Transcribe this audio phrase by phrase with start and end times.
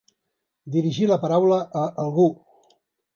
[0.75, 2.25] Dirigir la paraula a algú.